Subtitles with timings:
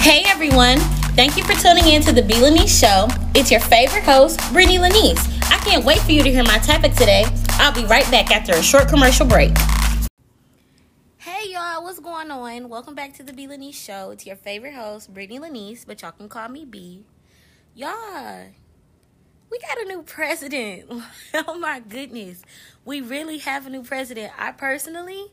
[0.00, 0.78] Hey everyone!
[1.14, 3.06] Thank you for tuning in to the B Lanise Show.
[3.34, 5.20] It's your favorite host, Brittany Lanise.
[5.52, 7.26] I can't wait for you to hear my topic today.
[7.58, 9.52] I'll be right back after a short commercial break.
[11.18, 12.70] Hey y'all, what's going on?
[12.70, 14.10] Welcome back to the B Lanise Show.
[14.10, 17.04] It's your favorite host, Brittany Lanise, but y'all can call me B.
[17.74, 18.46] Y'all,
[19.50, 20.90] we got a new president.
[21.34, 22.42] oh my goodness.
[22.86, 24.32] We really have a new president.
[24.38, 25.26] I personally,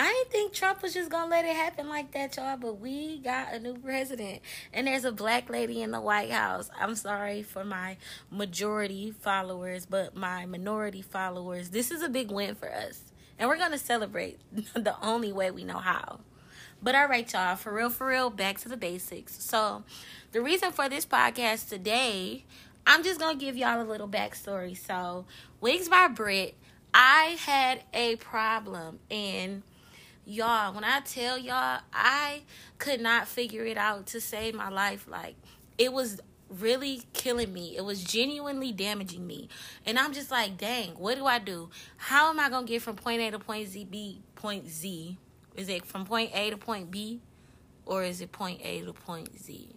[0.00, 2.56] I didn't think Trump was just gonna let it happen like that, y'all.
[2.56, 6.70] But we got a new president, and there's a black lady in the White House.
[6.80, 7.96] I'm sorry for my
[8.30, 13.58] majority followers, but my minority followers, this is a big win for us, and we're
[13.58, 16.20] gonna celebrate the only way we know how.
[16.80, 19.42] But all right, y'all, for real, for real, back to the basics.
[19.42, 19.82] So,
[20.30, 22.44] the reason for this podcast today,
[22.86, 24.76] I'm just gonna give y'all a little backstory.
[24.76, 25.24] So,
[25.60, 26.54] Wigs by Britt,
[26.94, 29.64] I had a problem and
[30.28, 32.42] y'all when i tell y'all i
[32.78, 35.06] could not figure it out to save my life.
[35.08, 35.36] Like
[35.78, 37.76] it was really killing me.
[37.76, 39.48] It was genuinely damaging me.
[39.86, 41.70] And i'm just like dang what do i do?
[41.96, 45.16] How am i gonna get from point a to point z b point z?
[45.56, 47.20] Is it from point a to point b?
[47.86, 49.70] Or is it point a to point z?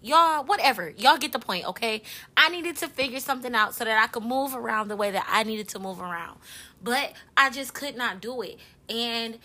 [0.00, 0.90] Y'all whatever.
[0.96, 2.02] Y'all get the point okay?
[2.36, 5.26] I needed to figure something out so that i could move around the way that
[5.28, 6.40] i needed to move around.
[6.82, 8.58] But i just could not do it.
[8.88, 9.38] And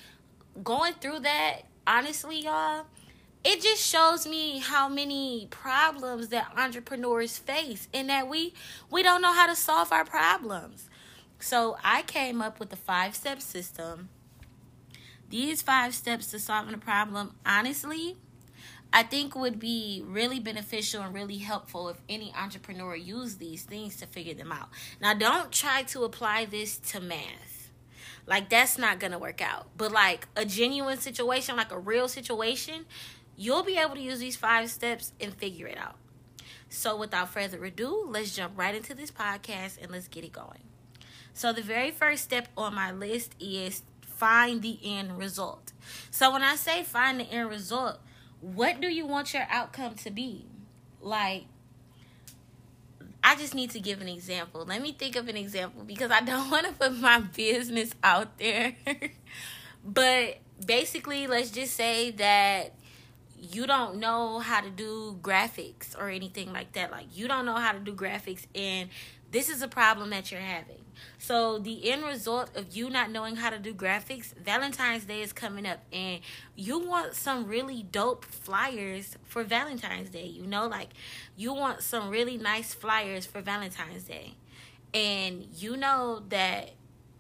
[0.64, 2.86] going through that, honestly, y'all,
[3.44, 8.54] it just shows me how many problems that entrepreneurs face and that we
[8.92, 10.90] we don't know how to solve our problems.
[11.40, 14.10] So I came up with the five step system.
[15.30, 18.16] These five steps to solving a problem, honestly,
[18.94, 23.98] I think would be really beneficial and really helpful if any entrepreneur used these things
[23.98, 24.70] to figure them out.
[25.02, 27.57] Now, don't try to apply this to math
[28.28, 29.70] like that's not gonna work out.
[29.76, 32.86] But like a genuine situation, like a real situation,
[33.36, 35.96] you'll be able to use these five steps and figure it out.
[36.70, 40.64] So without further ado, let's jump right into this podcast and let's get it going.
[41.34, 45.72] So the very first step on my list is find the end result.
[46.12, 48.00] So when I say find the end result,
[48.42, 50.48] what do you want your outcome to be?
[51.00, 51.46] Like
[53.28, 54.64] I just need to give an example.
[54.66, 58.38] Let me think of an example because I don't want to put my business out
[58.40, 58.78] there.
[59.84, 62.74] but basically, let's just say that
[63.38, 66.90] you don't know how to do graphics or anything like that.
[66.90, 68.90] Like, you don't know how to do graphics, and
[69.30, 70.87] this is a problem that you're having.
[71.18, 75.34] So the end result of you not knowing how to do graphics, Valentine's Day is
[75.34, 76.22] coming up and
[76.56, 80.26] you want some really dope flyers for Valentine's Day.
[80.26, 80.90] You know, like
[81.36, 84.36] you want some really nice flyers for Valentine's Day.
[84.94, 86.72] And you know that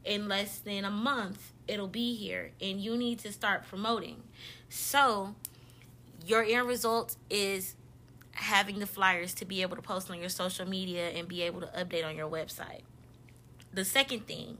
[0.05, 4.23] in less than a month it'll be here and you need to start promoting.
[4.69, 5.35] So
[6.25, 7.75] your end result is
[8.31, 11.61] having the flyers to be able to post on your social media and be able
[11.61, 12.81] to update on your website.
[13.73, 14.57] The second thing,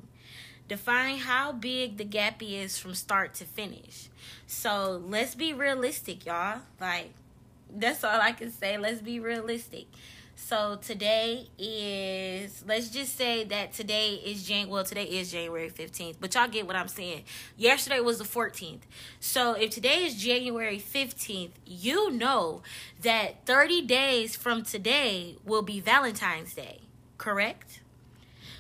[0.68, 4.09] define how big the gap is from start to finish.
[4.45, 6.59] So let's be realistic, y'all.
[6.79, 7.12] Like,
[7.73, 8.78] that's all I can say.
[8.78, 9.88] Let's be realistic.
[10.40, 16.18] So today is let's just say that today is Jan well today is January 15th,
[16.22, 17.24] but y'all get what I'm saying.
[17.57, 18.81] Yesterday was the 14th.
[19.19, 22.62] So if today is January 15th, you know
[23.01, 26.81] that 30 days from today will be Valentine's Day,
[27.18, 27.81] correct?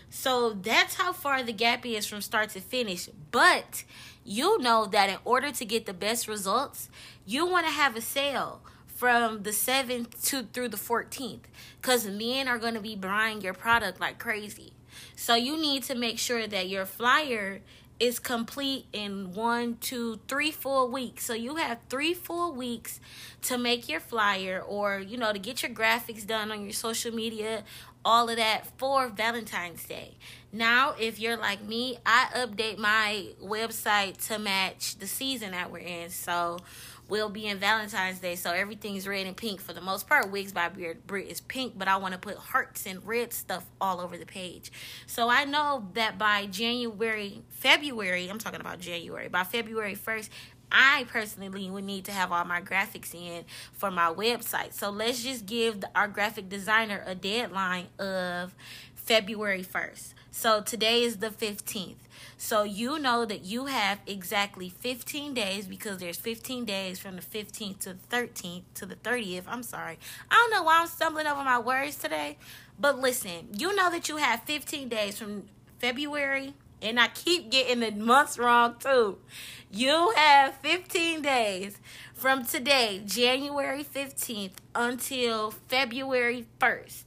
[0.09, 3.09] So that's how far the gap is from start to finish.
[3.31, 3.83] But
[4.23, 6.89] you know that in order to get the best results,
[7.25, 11.41] you want to have a sale from the 7th to through the 14th
[11.79, 14.73] because men are going to be buying your product like crazy.
[15.15, 17.61] So you need to make sure that your flyer
[17.99, 21.25] is complete in one, two, three, four weeks.
[21.25, 22.99] So you have three, four weeks
[23.43, 27.13] to make your flyer or, you know, to get your graphics done on your social
[27.13, 27.63] media
[28.07, 30.15] all of that for Valentine's Day.
[30.53, 35.79] Now, if you're like me, I update my website to match the season that we're
[35.79, 36.09] in.
[36.09, 36.59] So
[37.07, 40.31] we'll be in Valentine's Day, so everything's red and pink for the most part.
[40.31, 43.65] Wigs by Beard Britt is pink, but I want to put hearts and red stuff
[43.79, 44.71] all over the page.
[45.05, 50.29] So I know that by January, February, I'm talking about January, by February 1st,
[50.71, 54.73] I personally would need to have all my graphics in for my website.
[54.73, 58.53] So let's just give our graphic designer a deadline of
[59.07, 60.13] February 1st.
[60.31, 61.95] So today is the 15th.
[62.37, 67.21] So you know that you have exactly 15 days because there's 15 days from the
[67.21, 69.43] 15th to the 13th to the 30th.
[69.47, 69.97] I'm sorry.
[70.29, 72.37] I don't know why I'm stumbling over my words today.
[72.77, 75.43] But listen, you know that you have 15 days from
[75.79, 79.19] February and I keep getting the months wrong too.
[79.71, 81.79] You have 15 days
[82.13, 87.03] from today, January 15th, until February 1st,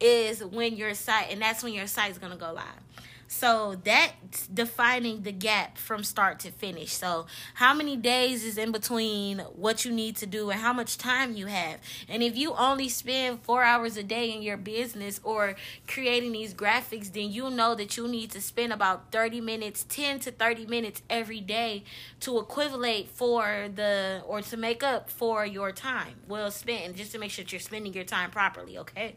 [0.00, 2.82] is when your site, and that's when your site is going to go live.
[3.28, 6.92] So that's defining the gap from start to finish.
[6.92, 10.96] So, how many days is in between what you need to do and how much
[10.96, 11.80] time you have?
[12.08, 15.56] And if you only spend four hours a day in your business or
[15.88, 20.20] creating these graphics, then you know that you need to spend about 30 minutes, 10
[20.20, 21.82] to 30 minutes every day
[22.20, 27.18] to equivalent for the or to make up for your time well spent, just to
[27.18, 29.16] make sure that you're spending your time properly, okay?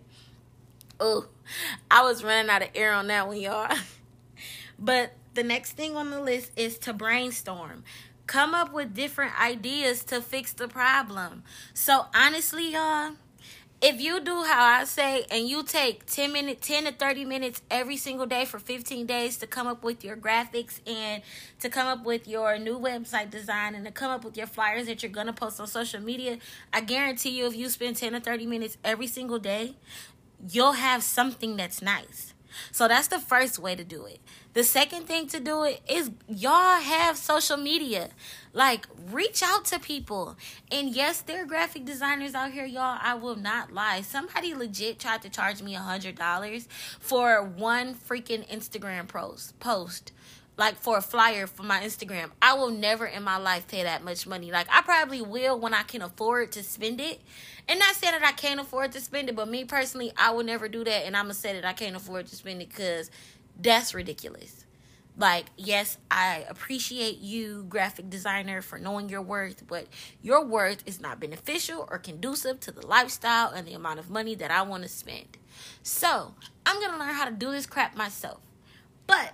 [1.00, 1.28] Oh,
[1.90, 3.76] I was running out of air on that one, y'all.
[4.82, 7.84] But the next thing on the list is to brainstorm.
[8.28, 11.44] Come up with different ideas to fix the problem.
[11.74, 13.14] So honestly, y'all,
[13.82, 17.62] if you do how I say and you take 10 minutes 10 to 30 minutes
[17.72, 21.24] every single day for 15 days to come up with your graphics and
[21.62, 24.88] to come up with your new website design and to come up with your flyers
[24.88, 26.38] that you're going to post on social media,
[26.74, 29.76] I guarantee you if you spend 10 to 30 minutes every single day,
[30.48, 32.34] you'll have something that's nice.
[32.72, 34.20] So that's the first way to do it.
[34.54, 38.10] The second thing to do it is y'all have social media.
[38.54, 40.36] Like reach out to people.
[40.72, 42.98] And yes, there are graphic designers out here, y'all.
[43.02, 44.02] I will not lie.
[44.02, 46.68] Somebody legit tried to charge me a hundred dollars
[47.00, 50.12] for one freaking Instagram post post
[50.60, 52.32] like for a flyer for my Instagram.
[52.42, 54.52] I will never in my life pay that much money.
[54.52, 57.22] Like I probably will when I can afford to spend it.
[57.70, 60.44] And not saying that I can't afford to spend it, but me personally, I will
[60.44, 61.06] never do that.
[61.06, 63.10] And I'm gonna say that I can't afford to spend it because
[63.60, 64.66] that's ridiculous.
[65.18, 69.88] Like, yes, I appreciate you, graphic designer, for knowing your worth, but
[70.22, 74.36] your worth is not beneficial or conducive to the lifestyle and the amount of money
[74.36, 75.38] that I want to spend.
[75.84, 76.36] So,
[76.66, 78.40] I'm gonna learn how to do this crap myself.
[79.08, 79.34] But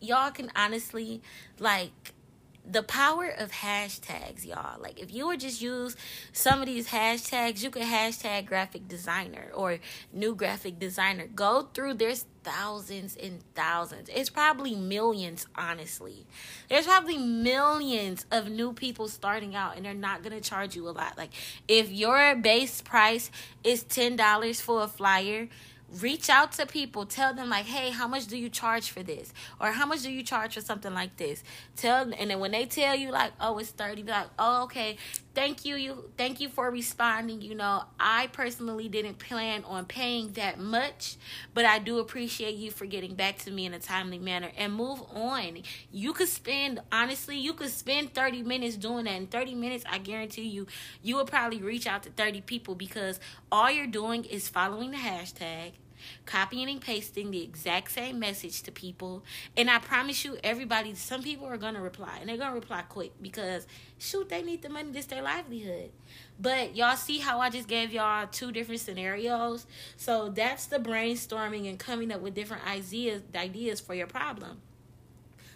[0.00, 1.22] y'all can honestly
[1.58, 2.14] like
[2.70, 4.80] the power of hashtags, y'all.
[4.80, 5.96] Like, if you would just use
[6.32, 9.78] some of these hashtags, you could hashtag graphic designer or
[10.12, 11.26] new graphic designer.
[11.26, 14.08] Go through, there's thousands and thousands.
[14.12, 16.26] It's probably millions, honestly.
[16.68, 20.88] There's probably millions of new people starting out, and they're not going to charge you
[20.88, 21.18] a lot.
[21.18, 21.30] Like,
[21.66, 23.30] if your base price
[23.64, 25.48] is $10 for a flyer,
[26.00, 29.32] reach out to people tell them like hey how much do you charge for this?
[29.60, 31.42] Or how much do you charge for something like this?
[31.76, 34.96] Tell and then when they tell you like oh it's 30 be like oh okay
[35.34, 37.40] thank you you thank you for responding.
[37.40, 41.16] You know i personally didn't plan on paying that much
[41.54, 44.50] but i do appreciate you for getting back to me in a timely manner.
[44.56, 45.62] And move on.
[45.92, 49.14] You could spend honestly you could spend 30 minutes doing that.
[49.14, 50.66] In 30 minutes i guarantee you
[51.02, 54.96] you will probably reach out to 30 people because all you're doing is following the
[54.96, 55.72] hashtag
[56.26, 59.24] copying and pasting the exact same message to people.
[59.56, 62.18] And I promise you, everybody, some people are going to reply.
[62.20, 63.66] And they're going to reply quick because,
[63.98, 64.92] shoot, they need the money.
[64.92, 65.90] This their livelihood.
[66.40, 69.66] But y'all see how I just gave y'all two different scenarios?
[69.96, 74.62] So that's the brainstorming and coming up with different ideas, ideas for your problem.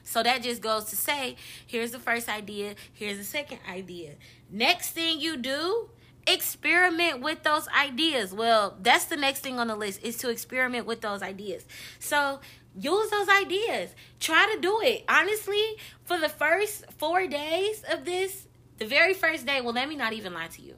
[0.04, 1.36] So that just goes to say,
[1.66, 4.12] here's the first idea, here's the second idea.
[4.50, 5.88] Next thing you do
[6.26, 8.32] experiment with those ideas.
[8.32, 11.64] Well, that's the next thing on the list is to experiment with those ideas.
[11.98, 12.40] So
[12.78, 13.90] use those ideas.
[14.20, 15.04] Try to do it.
[15.08, 18.46] Honestly, for the first four days of this,
[18.78, 20.74] the very first day, well, let me not even lie to you.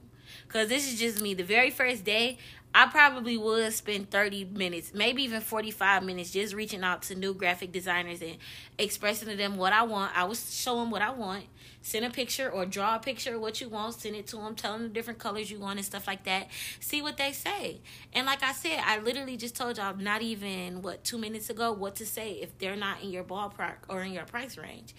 [0.47, 1.35] Because this is just me.
[1.35, 2.39] The very first day,
[2.79, 7.33] I probably would spend 30 minutes, maybe even 45 minutes, just reaching out to new
[7.33, 8.37] graphic designers and
[8.77, 10.15] expressing to them what I want.
[10.15, 11.45] I was them what I want.
[11.81, 13.95] Send a picture or draw a picture of what you want.
[13.95, 14.55] Send it to them.
[14.55, 16.49] Tell them the different colors you want and stuff like that.
[16.79, 17.81] See what they say.
[18.13, 21.73] And like I said, I literally just told y'all not even, what, two minutes ago,
[21.73, 24.95] what to say if they're not in your ballpark or in your price range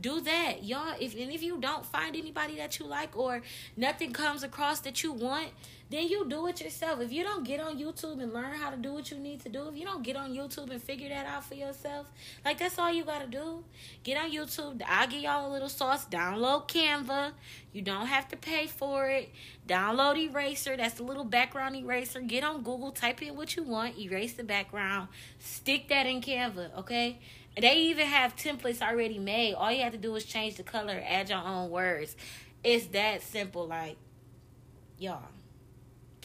[0.00, 3.42] do that y'all if and if you don't find anybody that you like or
[3.76, 5.48] nothing comes across that you want
[5.90, 7.00] then you do it yourself.
[7.00, 9.48] If you don't get on youtube and learn how to do what you need to
[9.48, 12.06] do if you don't get on youtube and figure that out for yourself
[12.44, 13.64] like that's all you gotta do.
[14.02, 14.82] Get on youtube.
[14.86, 16.06] I'll give y'all a little sauce.
[16.06, 17.32] Download canva.
[17.72, 19.30] You don't have to pay for it.
[19.68, 20.76] Download eraser.
[20.76, 22.20] That's a little background eraser.
[22.20, 22.90] Get on google.
[22.90, 23.98] Type in what you want.
[23.98, 25.08] Erase the background.
[25.38, 27.18] Stick that in canva okay?
[27.58, 29.54] They even have templates already made.
[29.54, 32.16] All you have to do is change the color, add your own words.
[32.62, 33.66] It's that simple.
[33.66, 33.96] Like,
[34.98, 35.22] y'all,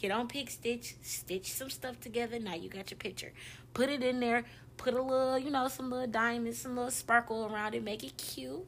[0.05, 2.37] get on Pic Stitch, stitch some stuff together.
[2.37, 3.33] Now you got your picture.
[3.73, 4.45] Put it in there.
[4.77, 7.83] Put a little, you know, some little diamonds, some little sparkle around it.
[7.83, 8.67] Make it cute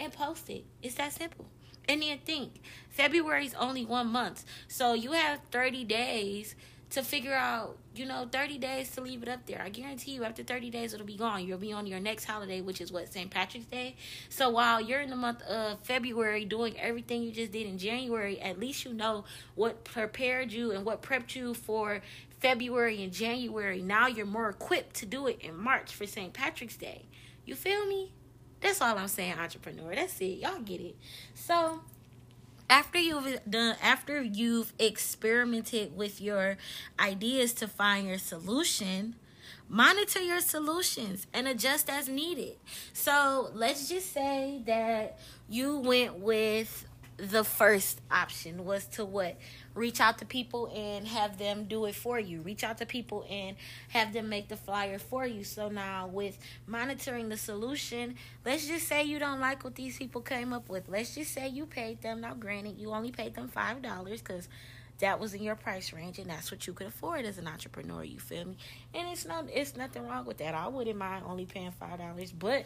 [0.00, 0.64] and post it.
[0.82, 1.46] It's that simple.
[1.88, 2.60] And then think,
[2.90, 4.44] February is only one month.
[4.66, 6.56] So you have 30 days
[6.92, 9.62] to figure out, you know, 30 days to leave it up there.
[9.62, 11.46] I guarantee you after 30 days it'll be gone.
[11.46, 13.30] You'll be on your next holiday, which is what St.
[13.30, 13.96] Patrick's Day.
[14.28, 18.38] So while you're in the month of February doing everything you just did in January,
[18.40, 22.02] at least you know what prepared you and what prepped you for
[22.40, 23.80] February and January.
[23.80, 26.34] Now you're more equipped to do it in March for St.
[26.34, 27.06] Patrick's Day.
[27.46, 28.12] You feel me?
[28.60, 29.94] That's all I'm saying, entrepreneur.
[29.94, 30.40] That's it.
[30.40, 30.96] Y'all get it.
[31.34, 31.80] So,
[32.68, 36.56] after you've done after you've experimented with your
[36.98, 39.14] ideas to find your solution
[39.68, 42.56] monitor your solutions and adjust as needed.
[42.92, 49.36] So let's just say that you went with the first option was to what?
[49.74, 52.40] Reach out to people and have them do it for you.
[52.40, 53.56] Reach out to people and
[53.88, 55.44] have them make the flyer for you.
[55.44, 60.20] So now with monitoring the solution let's just say you don't like what these people
[60.20, 60.88] came up with.
[60.88, 62.22] Let's just say you paid them.
[62.22, 64.48] Now granted you only paid them five dollars because
[64.98, 68.04] that was in your price range and that's what you could afford as an entrepreneur
[68.04, 68.56] you feel me?
[68.94, 70.54] And it's not it's nothing wrong with that.
[70.54, 72.64] I wouldn't mind only paying five dollars but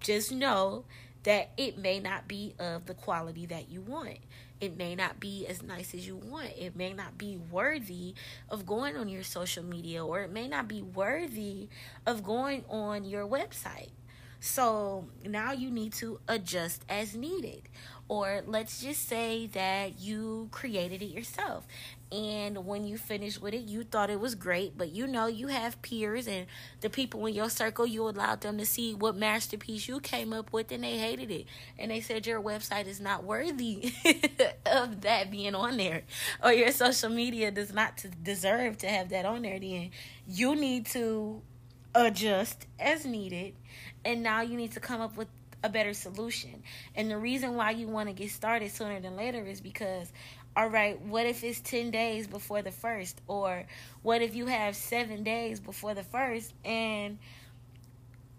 [0.00, 0.84] just know
[1.24, 4.18] that it may not be of the quality that you want.
[4.60, 6.50] It may not be as nice as you want.
[6.58, 8.14] It may not be worthy
[8.48, 11.68] of going on your social media, or it may not be worthy
[12.06, 13.90] of going on your website.
[14.38, 17.68] So now you need to adjust as needed.
[18.08, 21.66] Or let's just say that you created it yourself.
[22.12, 25.46] And when you finished with it, you thought it was great, but you know you
[25.46, 26.46] have peers and
[26.80, 30.52] the people in your circle, you allowed them to see what masterpiece you came up
[30.52, 31.46] with and they hated it.
[31.78, 33.92] And they said your website is not worthy
[34.66, 36.02] of that being on there.
[36.42, 39.60] Or your social media does not deserve to have that on there.
[39.60, 39.90] Then
[40.26, 41.42] you need to
[41.94, 43.54] adjust as needed.
[44.04, 45.28] And now you need to come up with
[45.62, 46.62] a better solution.
[46.94, 50.12] And the reason why you want to get started sooner than later is because
[50.60, 53.22] all right, what if it's 10 days before the first?
[53.26, 53.64] Or
[54.02, 57.16] what if you have seven days before the first and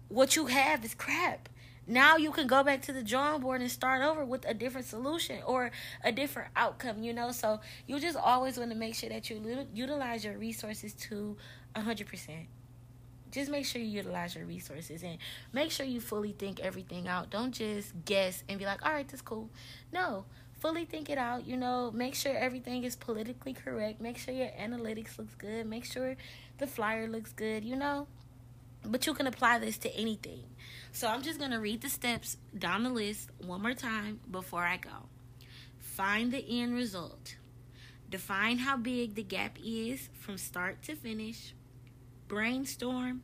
[0.08, 1.48] what you have is crap?
[1.84, 4.86] Now you can go back to the drawing board and start over with a different
[4.86, 5.72] solution or
[6.04, 7.32] a different outcome, you know?
[7.32, 11.36] So you just always want to make sure that you utilize your resources to
[11.74, 12.46] 100%
[13.32, 15.18] just make sure you utilize your resources and
[15.52, 17.30] make sure you fully think everything out.
[17.30, 19.48] Don't just guess and be like, all right, that's cool.
[19.90, 20.26] No,
[20.62, 21.44] fully think it out.
[21.44, 24.00] You know, make sure everything is politically correct.
[24.00, 25.66] Make sure your analytics looks good.
[25.66, 26.16] Make sure
[26.58, 28.06] the flyer looks good, you know.
[28.86, 30.44] But you can apply this to anything.
[30.92, 34.62] So I'm just going to read the steps down the list one more time before
[34.62, 35.08] I go.
[35.78, 37.36] Find the end result.
[38.08, 41.54] Define how big the gap is from start to finish
[42.28, 43.22] brainstorm,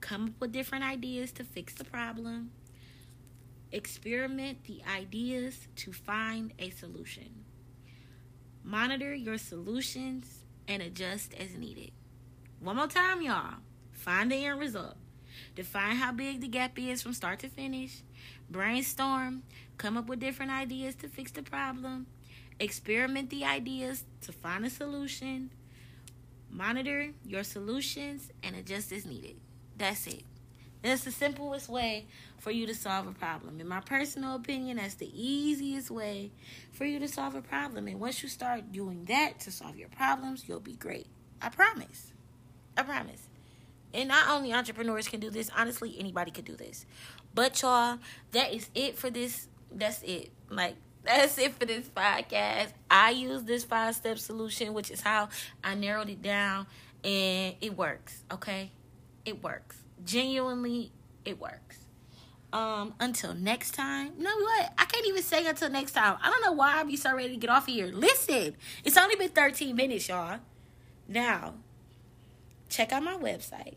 [0.00, 2.50] come up with different ideas to fix the problem,
[3.72, 7.44] experiment the ideas to find a solution.
[8.62, 11.92] Monitor your solutions and adjust as needed.
[12.60, 13.54] One more time, y'all.
[13.92, 14.96] Find the end result.
[15.54, 18.02] Define how big the gap is from start to finish.
[18.50, 19.42] Brainstorm.
[19.78, 22.06] Come up with different ideas to fix the problem.
[22.58, 25.50] Experiment the ideas to find a solution.
[26.50, 29.36] Monitor your solutions and adjust as needed.
[29.76, 30.22] That's it.
[30.82, 32.06] That's the simplest way
[32.38, 33.60] for you to solve a problem.
[33.60, 36.30] In my personal opinion, that's the easiest way
[36.72, 37.88] for you to solve a problem.
[37.88, 41.06] And once you start doing that to solve your problems, you'll be great.
[41.42, 42.12] I promise.
[42.76, 43.28] I promise.
[43.92, 46.84] And not only entrepreneurs can do this, honestly, anybody can do this.
[47.34, 47.98] But y'all,
[48.32, 49.48] that is it for this.
[49.72, 50.30] That's it.
[50.50, 52.72] Like that's it for this podcast.
[52.90, 55.28] I use this five step solution, which is how
[55.62, 56.66] I narrowed it down,
[57.04, 58.22] and it works.
[58.32, 58.72] Okay,
[59.24, 59.76] it works.
[60.04, 60.92] Genuinely,
[61.24, 61.78] it works.
[62.52, 64.12] Um, until next time.
[64.16, 64.72] You know what?
[64.78, 66.16] I can't even say until next time.
[66.22, 67.88] I don't know why I be so ready to get off of here.
[67.88, 70.38] Listen, it's only been 13 minutes, y'all.
[71.08, 71.54] Now,
[72.68, 73.76] check out my website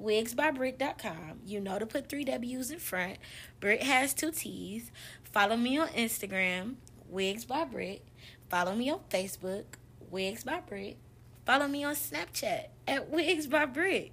[0.00, 1.40] wigsbybritt.com.
[1.46, 3.18] You know to put three W's in front.
[3.60, 4.90] Britt has two T's.
[5.24, 6.76] Follow me on Instagram,
[7.08, 8.04] Wigs by Britt.
[8.48, 9.64] Follow me on Facebook,
[10.10, 10.98] Wigs by Britt.
[11.44, 14.12] Follow me on Snapchat at Wigs by Britt.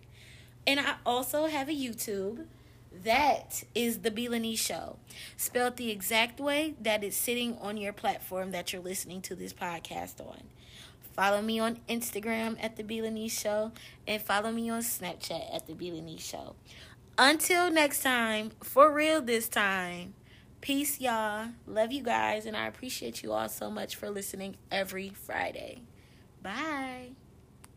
[0.65, 2.45] And I also have a YouTube.
[3.03, 4.97] That is the Belanie Show,
[5.35, 9.51] spelled the exact way that it's sitting on your platform that you're listening to this
[9.51, 10.43] podcast on.
[11.13, 13.71] Follow me on Instagram at the Belanie Show
[14.07, 16.55] and follow me on Snapchat at the Belanie Show.
[17.17, 20.13] Until next time, for real this time.
[20.61, 21.49] Peace, y'all.
[21.67, 25.81] Love you guys, and I appreciate you all so much for listening every Friday.
[26.41, 27.22] Bye.